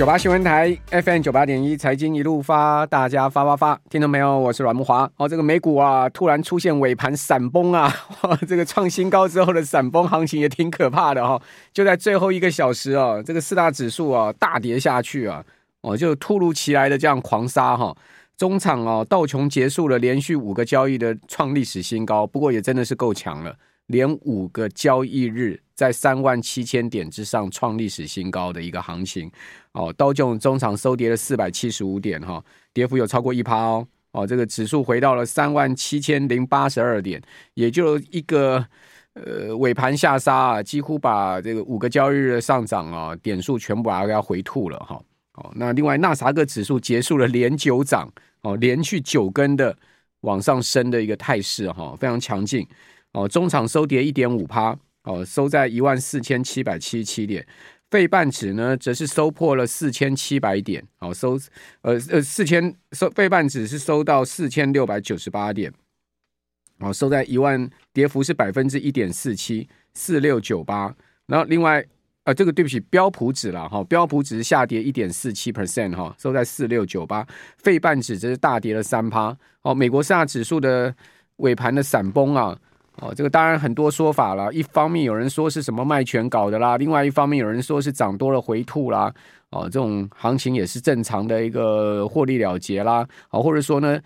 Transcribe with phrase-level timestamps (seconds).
[0.00, 4.38] 九八新闻台 FM 九八点一财经一路发，大家发发发，听到没有？
[4.38, 5.02] 我是阮木华。
[5.18, 7.92] 哦，这个美股啊，突然出现尾盘闪崩啊，
[8.48, 11.42] 这个创新高之后的闪崩行情也挺可怕的哈、哦。
[11.74, 15.44] 就在最后一个小时啊，这个四大指数啊大跌下去啊，
[15.82, 17.94] 哦，就突如其来的这样狂杀哈。
[18.38, 23.54] 中场哦，道琼结束了连续五个交易的创历史新高，不过也真的是够强了，
[23.90, 25.60] 连五个交易日。
[25.80, 29.32] 在三万七千点之上创历史新高的一个行情
[29.72, 37.18] 哦，道琼中场收跌了四百七十五点哈，跌幅有超过一趴哦哦，这个指数回到了三万七千零八十二点，
[37.54, 38.62] 也就一个
[39.14, 45.02] 呃尾盘下杀啊，几乎把这个五个交易日的上涨啊点数全部把它给回吐了哈
[45.36, 45.50] 哦。
[45.56, 48.06] 那另外纳萨克指数结束了连九涨
[48.42, 49.74] 哦，连续九根的
[50.20, 52.68] 往上升的一个态势哈，非常强劲
[53.12, 54.78] 哦，中场收跌一点五趴。
[55.04, 57.44] 哦，收在一万四千七百七十七点，
[57.90, 61.40] 费半指呢则是收破了四千七百点，哦收
[61.80, 65.72] 呃呃四千收费半指是收到四千六百九十八点，
[66.80, 71.82] 哦收在一万，跌幅是百分之一点四七四六九八，然后另外
[72.24, 80.94] 呃这个对不起标普指了哈，标普指是下跌一点四七 percent 哈，收在四六九八，费半指则是大跌了三趴，哦美国四大指数的
[81.36, 82.54] 尾盘的闪崩啊。
[82.96, 84.52] 哦，这个当然很多说法了。
[84.52, 89.12] 一方面有人说是什么卖权搞的啦，另外一方面有人说是涨多了回吐啦。
[89.50, 93.04] 哦，这种行情也是正常的一个获利了结啦。
[93.30, 93.98] 哦，或者说呢，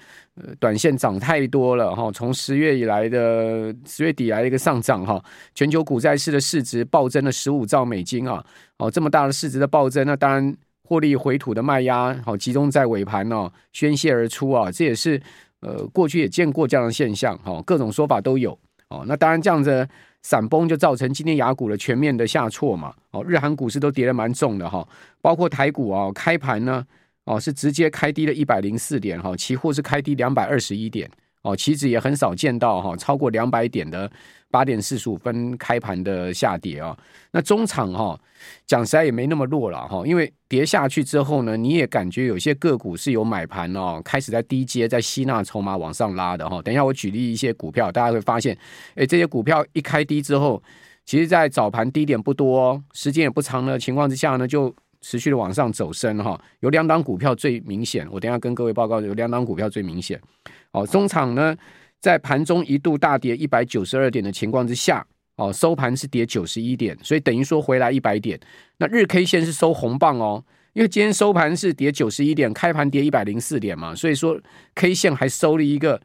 [0.58, 2.10] 短线涨太多了哈。
[2.12, 5.22] 从十月以来的十月底来的一个上涨哈，
[5.54, 8.42] 全球股债市的市值暴增了十五兆美金啊。
[8.78, 14.70] 哦，这么大的市值的暴增，那当然获利回吐的卖压好集中在尾盘哦，宣泄而出啊。
[14.70, 15.20] 这也是
[15.60, 18.58] 呃过去也见过这样的现象哈，各种说法都有。
[18.94, 19.86] 哦，那当然，这样子
[20.22, 22.94] 闪崩就造成今天雅股的全面的下挫嘛。
[23.10, 24.86] 哦，日韩股市都跌得蛮重的哈，
[25.20, 26.84] 包括台股啊，开盘呢，
[27.24, 31.10] 哦是直接开低了一百零四点哈，期货是开低两百二十一点。
[31.44, 34.10] 哦，其实也很少见到哈，超过两百点的
[34.50, 36.96] 八点四十五分开盘的下跌啊。
[37.32, 38.18] 那中场哈，
[38.66, 46.62] 讲实在也没那么弱了哈，因为跌下去之后呢，你也感觉有些个股是有买盘哦，开始在低阶在吸纳筹码往上拉的哈。
[46.62, 48.56] 等一下我举例一些股票，大家会发现，
[48.94, 50.62] 哎，这些股票一开低之后，
[51.04, 56.42] 其实在早盘低点不多，时间也不长的情况之下呢，就持续的往上走升哈。
[56.60, 60.18] 有两档股票最明显，我等下跟各位报告，有两档股票最明显。
[60.72, 61.54] 哦，中场呢，
[62.00, 65.06] 在盘中一度大跌一百九十二点的情况之下，
[65.36, 68.40] 哦，收盘是跌九十一点，所以等于说回来一百点。
[68.78, 74.40] 那日 K 线是收红棒哦，因为今天收盘是跌九十一点，开盘跌一百零四点嘛，所以说
[74.74, 76.00] K 线还收了一个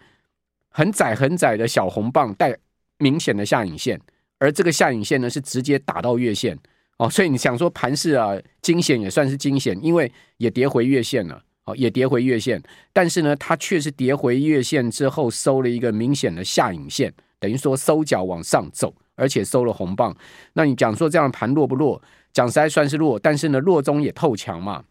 [0.69, 2.55] 很窄很窄的小红棒，带
[2.97, 3.99] 明显的下影线，
[4.39, 6.59] 而这个下影线呢是直接打到月线
[6.99, 11.43] 哦，所以你想说盘市啊惊险也算是惊险，因为也跌回月线了。
[11.65, 12.59] 哦也跌回月线，
[12.91, 20.15] 但是呢，它却是跌回月线之后收了一个明显的下影线，等于说收脚往上走，而且收了红棒。
[20.53, 22.01] 那你讲说这样盘弱不弱？
[22.33, 24.83] 讲实在算是弱，但是呢，弱中也透强嘛。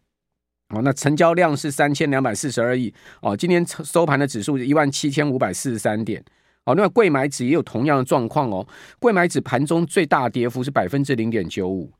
[0.68, 2.94] 哦，那成交量是三千两百四十二亿。
[3.22, 6.24] 哦，今天收盘的指数一万七千五百四十三点。
[6.64, 8.64] 哦，那柜买指也有同样的状况哦。
[9.00, 11.90] 柜买指盘中最大跌幅是百分之零点九五。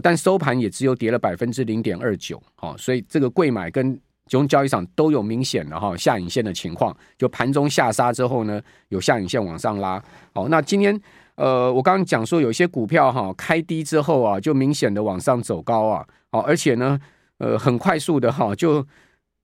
[0.00, 2.42] 但收盘也只有跌了百分之零点二九。
[2.60, 3.92] 哦，所以这个贵买跟
[4.26, 10.02] 金融交易场都有明显的哈下影线的情况，就盘中下杀之后呢，有下影线往上拉。
[10.32, 10.98] 好，那今天
[11.34, 16.98] 呃，我刚刚讲说有些股票哈开低之后啊，就明显的往上走高啊，好，而且呢，
[17.38, 18.86] 呃，很快速的哈，就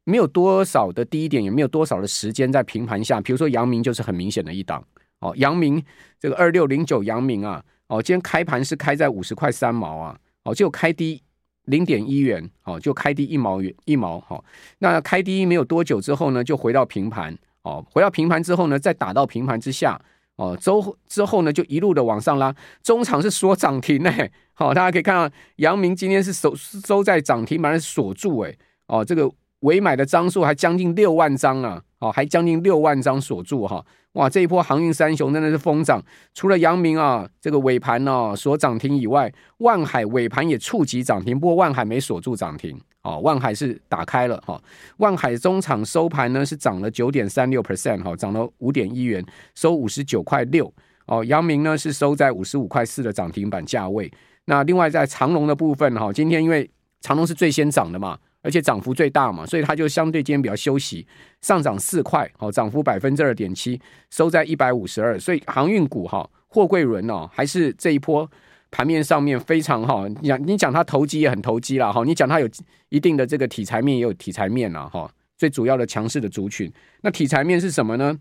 [0.05, 3.21] 没有多少的低点，也没有多少的时间在平盘下。
[3.21, 4.83] 比如说阳明就是很明显的一档，
[5.19, 5.83] 哦，阳明
[6.19, 11.23] 这个二六零九阳明啊，哦，今天开盘是开在五十块三毛啊，哦，就开低。
[11.67, 14.43] 零点一元，哦，就开低一毛元一毛，哈，
[14.79, 20.01] 那开低没有多久之后呢，就回到平盘，哦，回到平盘之后呢，再打到平盘之下，
[20.35, 22.53] 哦，周之后呢，就一路的往上拉，
[22.83, 24.11] 中场是锁涨停呢，
[24.55, 33.85] 好，大家可以看到，阳明今天是收收在涨停板是锁住，哎，哦，这个委买的张数还将近六万张啊，哦，还将近六万张锁住，哈。
[34.15, 36.03] 哇，这一波航运三雄真的是疯涨，
[36.35, 42.79] 除了阳明啊这个尾盘哦锁涨停以外，万海尾盘也触及涨停，不过万海没锁住涨停。
[43.03, 44.63] 哦，万海是打开了哈、哦，
[44.99, 49.25] 万海中场收盘呢是涨了九点三六 percent 哈，涨了五点一元，
[49.55, 50.71] 收五十九块六。
[51.07, 54.13] 哦，阳明呢是收在五十五块四的涨停板价位，
[54.45, 56.71] 那另外在长龙的部分哈、哦，今天因为
[57.01, 58.19] 长龙是最先涨的嘛。
[58.43, 61.07] 而且涨幅最大嘛，所以它就相对今天比较休息，
[61.41, 65.19] 上涨四块，好，涨幅百分之二点七，收在一百五十二。
[65.19, 68.29] 所以航运股哈，货柜轮哦，还是这一波
[68.71, 72.49] 盘面上面非常哈，你讲你讲它投机也很投机了哈，你讲它有
[72.89, 75.11] 一定的这个题材面也有题材面了哈。
[75.37, 76.71] 最主要的强势的族群，
[77.01, 78.19] 那题材面是什么呢？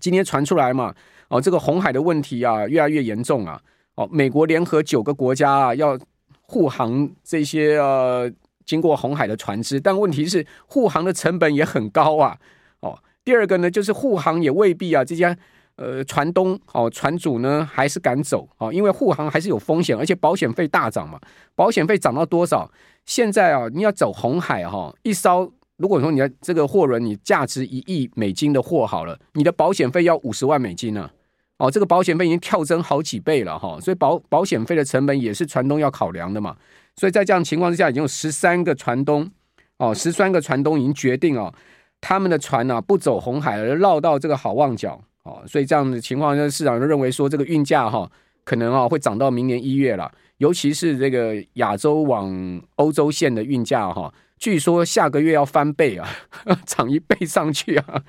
[0.00, 0.94] 今天传出来嘛，
[1.28, 3.60] 哦，这个红海的问题啊，越来越严重啊，
[3.94, 5.98] 哦，美国联合九个国家啊，要
[6.40, 8.30] 护航这些呃
[8.64, 12.38] 经过红海的船只，但问题是护航的成本也很高啊，
[12.80, 15.36] 哦，第二个呢，就是护航也未必啊，这家
[15.76, 21.20] 呃船东哦船主呢还是敢走哦，因为护航还是有风险，而且保险费大涨嘛，
[21.54, 22.70] 保险费涨到多少？
[23.04, 25.52] 现在啊，你要走红海哈、哦，一艘。
[25.78, 31.10] 如果说你的这个货轮你价值一亿美金的货好了，你的保险费要五十万美金呢、啊？
[31.58, 36.56] 哦，这个保险费已经跳增好几倍了哈，所以保保险费的成本也是船东要考量的嘛。
[36.96, 39.30] 所以在这样情况之下，已经有十三个船东
[39.78, 41.52] 哦，十三个船东已经决定哦，
[42.00, 48.10] 他们的船呢、啊、不走红海而绕到这个好望角哦，所以这样的情况下，市场就认为说这个运价哈
[48.44, 54.12] 可能啊会涨到明年一月了，尤其是这个亚洲往欧洲线的运价哈。
[54.38, 56.08] 据说下个月要翻倍啊，
[56.66, 58.02] 涨一倍上去啊！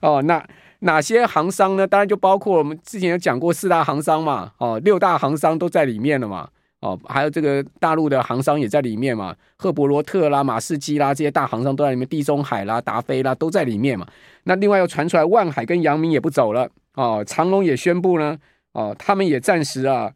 [0.00, 0.40] 哦，那
[0.78, 1.84] 哪些航商呢？
[1.84, 6.48] 当然就包括我们之前有讲过四大航商嘛，哦，六大航商都在里面了嘛，
[6.86, 14.06] 哦，还有这个大陆的航商也在里面嘛，赫伯罗特啦、马士基啦这些大航商都在里面，地中海啦、达飞啦都在里面嘛。
[14.44, 18.38] 那另外又传出来，万海跟阳明也不走了哦，长隆也宣布呢，
[18.72, 20.12] 哦，他们也暂时啊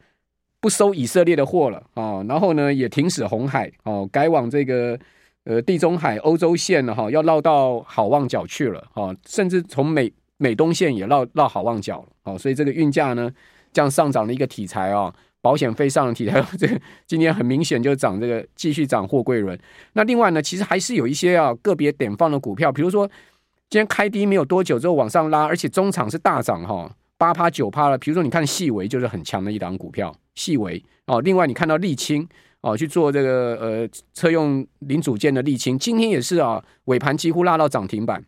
[0.61, 4.99] 不收以色列的货了哦，然后呢也停止红海哦，改往这个。
[5.45, 13.33] 呃，地中海欧洲线了，哈，要绕到好望角去了，哦，甚至从美美东线也绕绕好望角了，哦，所以这个运价呢，
[13.73, 19.59] 这样上涨的一个题材啊，保险费上提， 还有，这个今天很明显就涨这个继续涨货柜轮。
[19.95, 23.07] 那另外呢，其实还是有一些啊个别点放的股票，比如说
[23.69, 27.97] 今天开低没有多久之后往上拉，而且中场是大涨哈，八趴九趴了。
[27.99, 31.21] 比如说你看细微就是很强的一档股票，细微哦。
[31.21, 32.29] 另外你看到沥青。
[32.63, 38.23] 哦，去做这个呃车用零组件的沥青，今天也是啊，尾盘几乎拉到涨停板。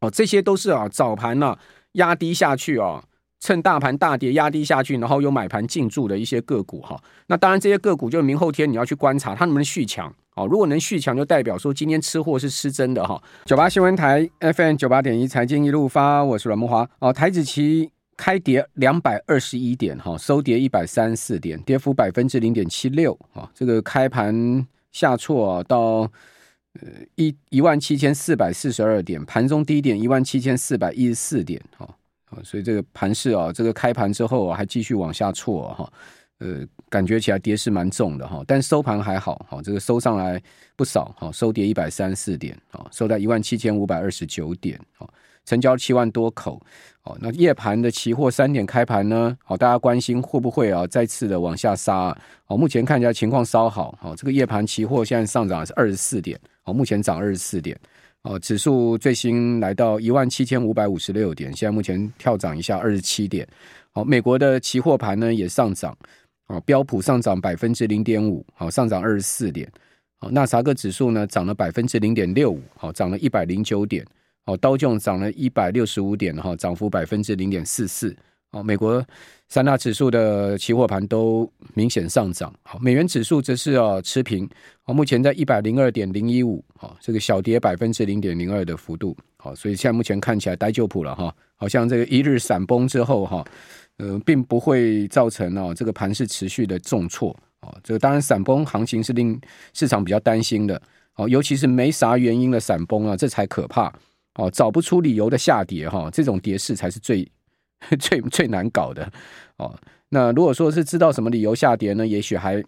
[0.00, 1.58] 哦，这些都是啊早盘呢、啊、
[1.92, 3.04] 压低下去啊，
[3.40, 10.14] 趁大盘大跌压低下去，然后有买盘进驻的一些个股哈、那当然这些个股就明后天你要去观察它能不能续强。
[10.36, 13.20] 哦，如果能续强，就代表说今天吃货是吃真的哈。
[13.44, 16.86] 九八新闻台 FM 九八点一财经一路发，我是阮慕驊。
[17.00, 17.90] 哦，台指期。
[18.16, 26.00] 开跌两百二十一点，哈，收跌一百三十四点，跌幅百分之零点七六，哈，这个开盘下挫到
[26.74, 31.88] 呃一一万七千四百四十二点，盘中低点一万七千四百一十四点，哈，
[32.42, 35.92] 所以这个盘势啊，这个开盘之后还继续往下挫，哈，
[36.38, 40.42] 呃，感觉起来跌势蛮重的，哈，但收盘还好，哈，这个收上来
[40.76, 45.08] 不少，哈，收跌一百三十四点，啊，收在一万七千五百二十九点，啊。
[45.46, 46.60] 成交七万多口，
[47.02, 49.36] 哦，那夜盘的期货三点开盘呢？
[49.42, 52.16] 好，大家关心会不会啊再次的往下杀？
[52.46, 57.76] 哦，目前看起来情况稍好，哦，这个夜盘期货现在上涨是二十四点，哦，目前涨二十四点，
[58.22, 63.48] 哦，指数最新来到一万七千五百五十六点，现在目前跳涨一下二十七点，
[63.92, 65.96] 好，美国的期货盘呢也上涨，
[66.48, 69.70] 哦，标普上涨百分之零点五，好，上涨二十四点，
[70.18, 74.06] 好，纳斯达克指数呢涨了百分之零点六五，好，涨了一百零九点。
[74.46, 78.16] 哦，道琼涨了一百六十五点，哈，涨幅百分之零点四四。
[78.52, 79.04] 哦，美国
[79.48, 82.52] 三大指数的期货盘都明显上涨。
[82.62, 84.48] 好，美元指数则是啊持平。
[84.86, 86.64] 哦，目前在一百零二点零一五。
[86.76, 89.16] 好，这个小跌百分之零点零二的幅度。
[89.36, 93.44] 好，所以现在目前看起来呆就谱了哈，好像这个一日闪崩之后哈，
[93.98, 97.30] 呃，并不会造成哦这个盘势持续的重挫。
[97.60, 99.40] 哦，这个当然闪崩行情是令
[99.74, 100.80] 市场比较担心的。
[101.14, 103.92] 哦，尤其是没啥原因的闪崩啊，这才可怕。
[104.34, 107.26] 哦，找不出理由的下跌哈，这种跌势才是最
[107.98, 109.10] 最最难搞的
[109.56, 109.74] 哦。
[110.08, 112.62] 那如果说是知道什么理由下跌呢，也许还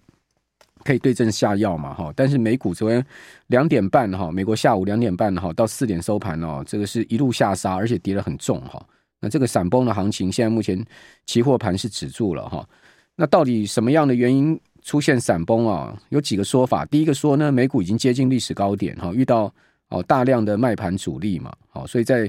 [0.85, 2.13] 可以对症下药嘛哈。
[2.17, 3.05] 但是美股昨天
[3.49, 8.85] 两点半哈，美国下午两点半哈到四点收盘哦，这个是一路下杀，而且跌得很重哈。
[9.21, 10.85] 那这个闪崩的行情，现在目前
[11.27, 12.69] 期货盘是止住了哈。
[13.17, 15.97] 那到底什么样的原因出现闪崩啊？
[16.09, 16.85] 有几个说法。
[16.87, 19.53] 第一个说呢，美股已经接近历史高点哈，遇到。
[19.89, 22.27] 哦，大量的卖盘主力嘛，好，所以在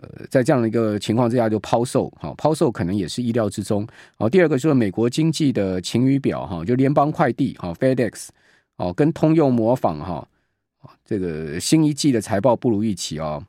[0.00, 3.86] 呃，在这样的一个情况之下就抛售，抛售可能也是意料之中。
[4.16, 8.28] 好，第二个就是美国经济的晴雨表，哈，就联邦快递，哈，FedEx，
[8.76, 10.28] 哦，跟通用模仿，哈，
[11.04, 13.42] 这个新一季的财报不如预期哦，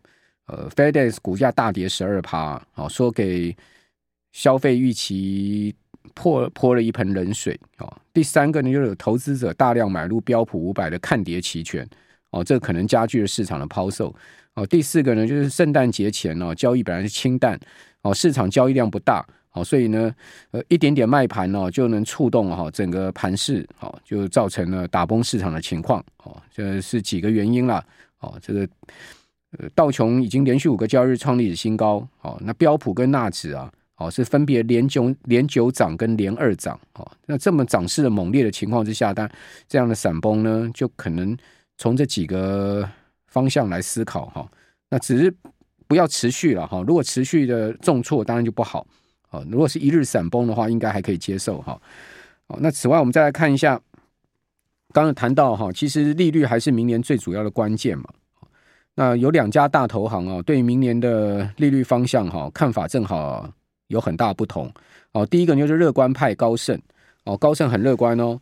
[0.47, 3.55] 呃，FedEx 股价大跌十二趴，好，说给
[4.31, 5.75] 消费预期
[6.15, 11.87] 泼泼了一盆冷水，哦，第三个呢，就是有投资者大量买入标普五百的看跌期权。
[12.31, 14.15] 哦，这可能加剧了市场的抛售。
[14.59, 17.57] 哦，第四个呢，就是圣诞节前哦，交易本来是清淡，
[18.01, 20.13] 哦，市场交易量不大，哦，所以呢，
[20.51, 27.81] 呃，一点点卖盘哦，就能触动哈整个盘势，哦，就造成了打崩市场的情况，哦，这是几个原因啦，
[28.19, 28.67] 哦，这个
[29.57, 33.71] 呃道琼已经连续五个交易日创历史新高，哦，那标普跟纳指啊。
[34.01, 39.29] 哦，是分别连九连九涨跟连二涨，哦，那这么涨势的猛烈的情况之下，但
[39.67, 41.37] 这样的闪崩呢，就可能
[41.77, 42.89] 从这几个
[43.29, 44.45] 方向来思考哈。
[44.89, 45.33] 那只是
[45.87, 48.85] 不要持续了哈，如果持续的重挫，当然就不好。
[49.31, 51.79] 哦，如果是一日闪崩的话，应该还可以接受哈。
[52.47, 53.79] 哦，那此外，我们再来看一下，
[54.91, 58.05] 刚刚谈到哈，其实利率还是明年最主要的关键嘛。
[58.95, 63.49] 那有两家大投行啊，对明年的利率方向哈，看法正好。
[63.89, 64.71] 有很大不同
[65.13, 65.25] 哦。
[65.25, 66.79] 第一个就是乐观派高盛
[67.23, 68.39] 哦，高盛很乐观哦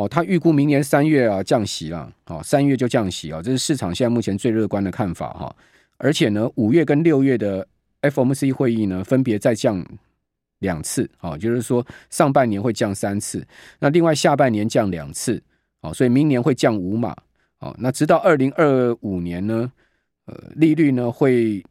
[0.00, 5.54] 哦，他预估明年三月啊降息了哦，三月就降息啊，这是市场现在目前最乐观的看法哈。
[5.98, 7.66] 而且呢，五月跟六月的
[8.02, 9.84] FOMC 会议呢，分别再降
[10.60, 13.46] 两次啊，就是说上半年会降三次，
[13.78, 15.42] 那另外下半年降两次
[15.82, 17.14] 哦，所以明年会降五码
[17.58, 17.76] 哦。
[17.78, 19.70] 那直到二零二五年呢，
[20.24, 21.62] 呃，利率呢会。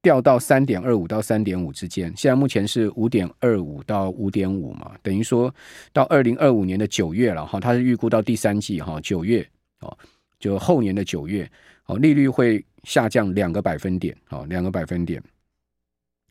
[0.00, 5.52] 掉到三点二五到三点五之间，现在目前是五点二五到五点五嘛，等于说
[5.92, 9.44] 到二零二五年的九月了哈，它是预估到第三季哈九月
[9.80, 9.96] 哦，
[10.38, 11.50] 就后年的九月
[11.86, 15.20] 哦，利率会下降两个百分点哦，两个百分点。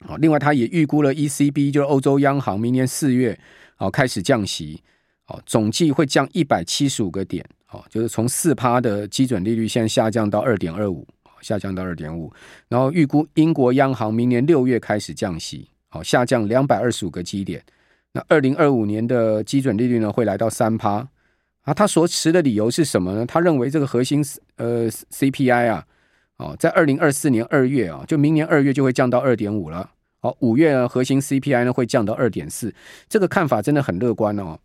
[0.05, 3.37] 好，另外它也预估了 ECB 就是欧洲央行明年四月
[3.79, 4.81] 哦开始降息
[5.25, 11.05] 哦，总计会降一百七十五个点哦，就是从四趴的基准利率现在下降到二点二五。
[11.47, 12.29] 下降到二点五，
[12.67, 17.63] 然后预估英国央行明年六月开始降息，好，下降两百二十五个基点。
[18.11, 21.07] 那二零二五年的基准利率呢，会来到三趴
[21.61, 21.73] 啊。
[21.73, 23.25] 他所持的理由是什么呢？
[23.25, 24.21] 他认为这个核心
[24.57, 25.85] 呃 CPI 啊，
[26.35, 29.89] 哦，在二零二四年二月啊，就明年二月就会降到二点五了。
[30.19, 32.75] 好，五月核心 CPI 呢会降到二点四，
[33.07, 34.59] 这个看法真的很乐观哦。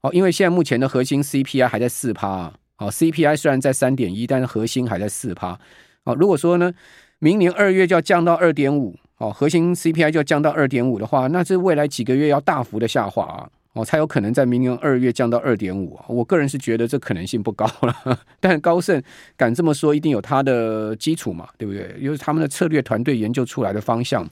[0.00, 2.54] 好，因为现在目前的核心 CPI 还在四趴啊。
[2.76, 5.56] 好，CPI 虽然在三点一，但是核心还在四趴。
[6.04, 6.72] 哦，如果说呢，
[7.18, 16.04] 明年二月就要降到二点五，哦，核心 CPI 就要降到二点五的话，那这未来几个月要大幅的下滑啊，哦，才有可能在明年二月降到二点五啊。
[16.08, 19.00] 我个人是觉得这可能性不高了， 但高盛
[19.36, 21.94] 敢这么说，一定有他的基础嘛，对不对？
[22.00, 24.28] 因为他们的策略团队研究出来的方向，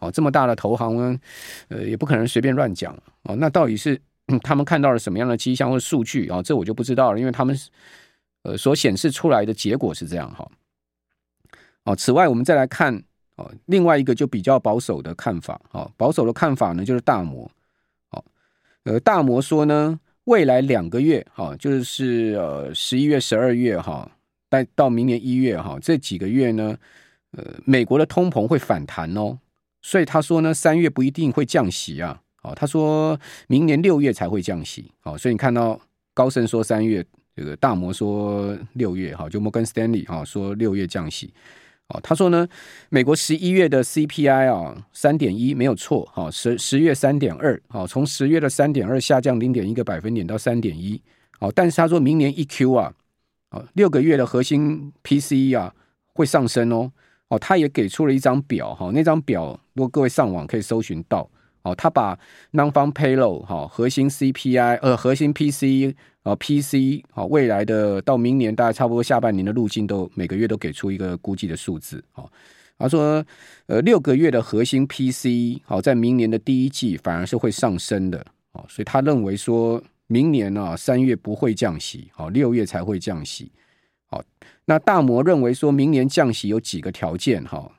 [0.00, 1.18] 哦，这么大的投行呢，
[1.68, 3.34] 呃，也不可能随便乱讲哦。
[3.36, 3.98] 那到底是
[4.44, 6.42] 他们看到了什么样的迹象或数据啊？
[6.42, 7.58] 这我就不知道了，因为他们
[8.42, 10.46] 呃所显示出来的结果是这样哈。
[11.84, 13.02] 哦此外，我们再来看
[13.36, 15.60] 哦，另外一个就比较保守的看法。
[15.72, 17.50] 哦，保守的看法呢，就是大摩。
[18.10, 18.24] 哦，
[18.84, 24.10] 呃，大摩说呢，未来两个月，哈，就是呃十一月、十二月，哈，
[24.48, 26.76] 带到明年一月，哈，这几个月呢，
[27.32, 29.38] 呃，美国的通膨会反弹哦。
[29.82, 32.18] 所以他说呢，三月不一定会降息啊。
[32.42, 34.90] 哦，他说明年六月才会降息。
[35.02, 35.78] 哦，所以你看到
[36.14, 37.04] 高盛说三月，
[37.36, 41.30] 这个大摩说六月，哈，就摩根斯丹利哈说六月降息。
[41.88, 42.48] 哦，他说呢，
[42.88, 51.00] 美国十一月的 CPI 啊，三点一没有错，哈，十十月三点二，好，从十月的三点二下降零点一个百分点到三点一，
[51.40, 52.92] 哦，但是他说明年一 Q 啊，
[53.50, 55.74] 哦，六个月的核心 PCE 啊
[56.14, 56.90] 会上升哦，
[57.28, 61.28] 哦，他也给出了一张表，哈，那张表如果各位上网可以搜寻到。
[61.64, 62.14] 哦，他把
[62.52, 72.28] non-farm payroll 哈核心 CPI 呃核心 PCE 呃 PC 好未来的到明年大概差不多下半年的路径都每个月都给出一个估计的数字哦。
[72.76, 73.24] 他说
[73.66, 78.18] 呃六个月的核心 PC 好在明年的第一季反而是会上升的
[78.52, 83.52] 哦，所以他认为说明年呢三月不会降息，好六月才会降息。
[84.06, 84.22] 好，
[84.64, 87.70] 那大摩认为说明年降息有几个条件哈。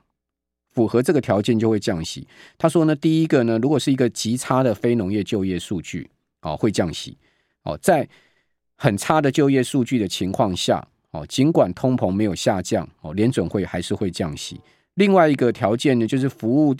[0.72, 2.28] 符合这个条件就会降息。
[2.58, 6.10] 他说呢，第一个呢，如果是一个极差的非农业就业数据，
[6.42, 7.16] 哦，会降息。
[7.62, 8.06] 哦，在
[8.76, 14.60] 很差的就业数据的情况下，哦，尽管通膨没有下降，哦，联准会还是会降息。
[14.94, 16.74] 另外一个条件呢，就是服务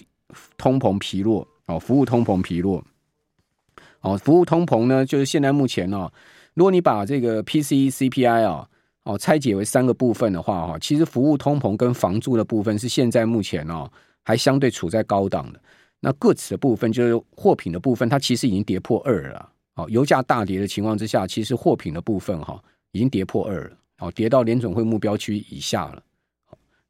[0.57, 2.85] 通膨疲弱，哦，服务通膨疲弱。
[4.01, 6.13] 哦，服务通膨呢，就是现在目前哦，
[6.55, 8.69] 如果你把这个 PCE CPI 啊。
[9.09, 13.89] 哦，拆解为三个部分的话，哈，其实服务通膨跟房租的部分是现在目前哦
[14.25, 15.63] 还相对处在高档的。
[16.01, 19.49] 那个词的部分就是货品的部分，它其实已经跌破二了。
[19.77, 26.03] 哦，油价大跌的情况之下，其实货品的部分哈已经跌破二了，哦，跌到联准会目标区以下了。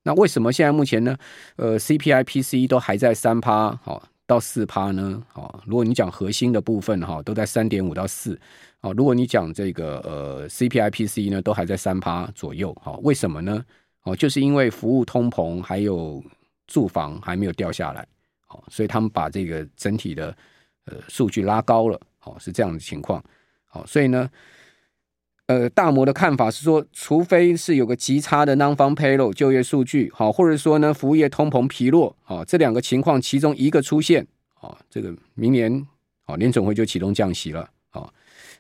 [0.02, 1.16] 那为什么现在目前呢？
[1.57, 5.21] 呃，C P I P C 都还在三趴，好到四趴呢？
[5.35, 8.38] 哦，如果你讲核心的部分哈，都在三点五到四。
[8.83, 13.64] 哦，如果你讲这个呃 C P I P C 呢，都还在三趴左右，好，为什么呢？
[14.05, 16.23] 哦，就是因为服务通膨还有
[16.69, 18.07] 住房还没有掉下来，
[18.49, 20.37] 哦，所以他们把这个整体的
[20.85, 23.23] 呃数据拉高了，哦，是这样的情况，
[23.64, 24.28] 好，所以呢，
[25.47, 34.26] 呃，大摩的看法是说，除非是有个极差的 non-farm payroll 就业数据，好，或者说呢，服务业通膨疲弱，好，这两个情况其中一个出现，
[34.61, 35.87] 哦，这个明年，
[36.26, 38.12] 哦，联准会就启动降息了，哦。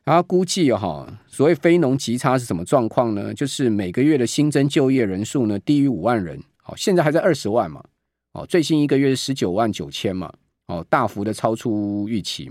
[0.04, 3.34] 然后估计哈，所谓非农极差是什么状况呢？
[3.34, 7.82] 就是每个月的新增就业人数呢低于五万人，好，现在还在二十万嘛，
[8.30, 10.32] 哦，最新一个月是十九万九千嘛，
[10.68, 12.48] 哦，大幅的超出预期，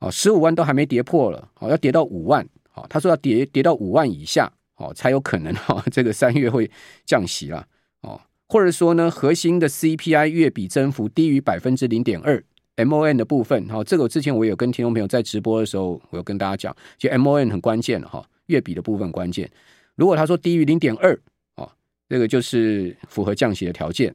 [0.00, 6.70] 哦，十五万都还没跌破了，哦，要跌到五万，哦，他说要跌跌到五万以下，哦，才有可能哈，这个三月会
[7.06, 7.66] 降息了，
[8.00, 12.42] 哦，或者说呢，核心的 CPI 月比增幅低于百分之零点二。
[12.76, 19.50] MON 的部分，哈，这个之前我有跟听众朋友在直播的时候，我有跟大家讲，其实 MON 很关键哈，月比的部分关键。
[19.96, 21.14] 如果他说低于零点二，
[21.56, 21.70] 哦，
[22.08, 24.14] 这个就是符合降息的条件，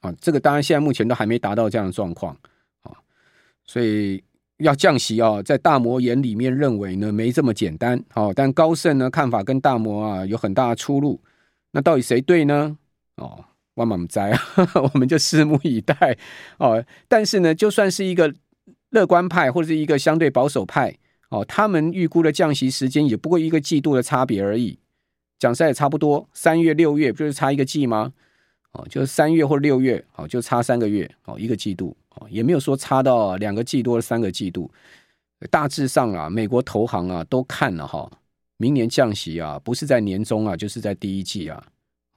[0.00, 2.36] 啊，这个当然现在目前都还没达到这样的状况，
[2.82, 2.92] 啊，
[3.64, 4.22] 所以
[4.60, 11.20] 要降息啊，在大摩眼里面认为呢，没这么简单，好，但高盛呢看法跟大摩啊有很大的出入，
[11.72, 12.76] 那到底谁对呢？
[13.16, 13.44] 哦。
[13.74, 14.38] 万马哉啊，
[14.92, 16.18] 我们就拭目以待
[16.58, 16.84] 哦。
[17.08, 18.34] 但是呢，就算是一个
[18.90, 20.94] 乐观派或者是一个相对保守派
[21.30, 24.78] 哦，他们预估的降息时间也不过一个季度的差别而已。
[25.38, 28.12] 讲实在差不多，三月、六月不就是差一个季吗？
[28.72, 34.70] 哦，就是三月或六月，哦，就差三个月，哦，一个季度，哦，也没有说差到两个季度三个季度。
[35.50, 38.10] 大致上啊，美国投行啊都看了哈，
[38.58, 41.64] 明年降息啊，不是在年中啊，就是在第一季啊。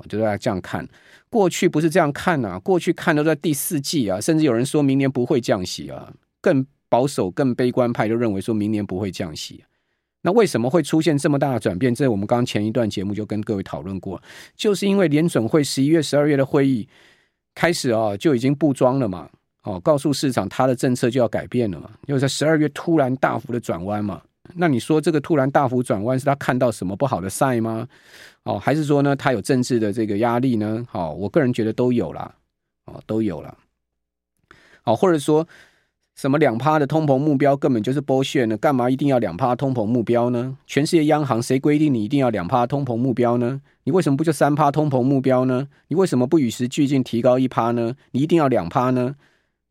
[0.10, 0.86] 就大家这样看，
[1.30, 9.64] 过去不是这样看、啊，过去看都在第四季啊，甚至有人说明年不会降息啊，更保守、更悲观派就认为说明年不会降息。
[10.24, 11.96] 那为什么会出现这么大的转变？
[11.96, 14.22] 这我们刚前一段节目就跟各位讨论过，
[14.58, 16.90] 就是因为联准会十一月、十二月的会议
[17.56, 19.30] 开始啊，就已经布装了嘛，
[19.64, 24.22] 哦，告诉市场它的政策就要改变了嘛，因为在十二月突然大幅的转弯嘛。
[24.56, 27.88] 那你说这个突然大幅转弯是他看到什么不好的赛吗？
[28.44, 30.86] 哦，还是说呢，他有政治的这个压力呢？
[30.90, 32.30] 好、哦，我个人觉得都有啦，
[32.86, 33.56] 哦，都有啦。
[34.82, 35.48] 好、哦，或者说
[36.16, 38.58] 什么两趴的通膨目标根本就是剥削呢？
[38.58, 40.58] 干嘛一定要两趴通膨目标呢？
[40.68, 43.62] 全世界央行谁规定你一定要两趴通膨目标呢？
[43.86, 45.70] 你为什么不就三趴通膨目标呢？
[45.88, 47.96] 你为什么不与时俱进提高一趴呢？
[48.12, 49.16] 你一定要两趴呢？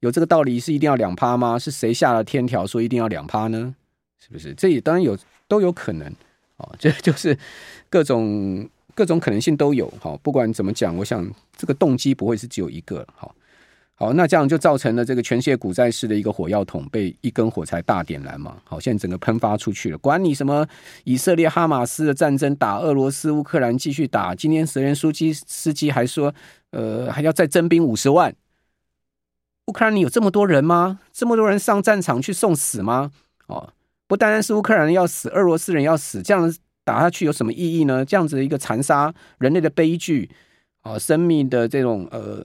[0.03, 1.57] 有这个道理是一定要两趴吗？
[1.57, 3.73] 是谁下了天条说一定要两趴呢？
[4.19, 4.53] 是不是？
[4.55, 6.13] 这也当然有，都有可能。
[6.57, 7.39] 哦，这就是
[7.89, 9.87] 各种各种可能性都有。
[10.01, 11.25] 哈，不管怎么讲，我想
[11.57, 13.07] 这个动机不会是只有一个。
[13.15, 13.33] 好，
[13.95, 18.57] 好，那这样就造成了这个全世界股债市的一个火药桶被一根火柴大点燃嘛。
[18.65, 19.99] 好，现在整个喷发出去了。
[19.99, 20.67] 管你什么
[21.05, 24.35] 以色列哈马斯的战争，打俄罗斯乌克兰继续打。
[24.35, 26.35] 今天泽连斯基司机还说，
[26.71, 28.35] 呃，还要再征兵五十万。
[29.67, 31.01] 乌克兰有这么多人吗？
[31.13, 33.13] 这么多人上战场去送死吗？
[33.47, 33.73] 哦。
[34.09, 38.05] 不单单是乌克兰人要死，俄罗斯人要死，这样打下去有什么意义呢？
[38.05, 40.29] 这样子的一个残杀人类的悲剧
[40.83, 42.45] 啊，生命的这种呃，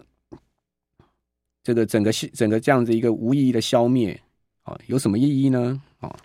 [1.63, 4.17] 这个整个整个这样子一个无意义的消灭
[4.63, 5.81] 啊，有什么意义呢？
[5.99, 6.15] 啊，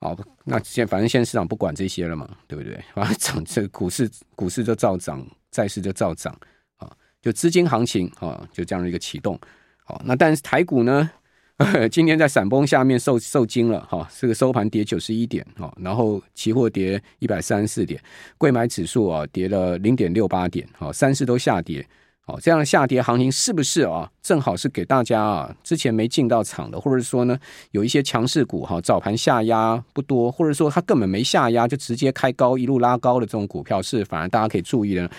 [0.00, 2.82] 好，那现反正现在市场不管这些了嘛，对不对？
[2.94, 6.34] 反正涨这个股市股市就照涨，债市就照涨
[6.76, 9.38] 啊，就资金行情啊，就这样的一个启动。
[9.84, 11.10] 好，那但是台股呢？
[11.92, 18.00] 今天在闪崩下面受受惊了哈，这个收盘跌九十一点哈，然后期货跌一百三十四点，
[18.36, 21.86] 柜买指数啊跌了零点六八点，好，三市都下跌。
[22.24, 24.08] 好，这样的下跌行情是不是啊？
[24.22, 27.36] 正好是给大家啊，之前没进到场的，或者说呢，
[27.72, 35.10] 有一些强势股哈，早盘下压不多，或者说它根本没下压，就直接开高一路拉高的这种股票，是反而大家可以注意的。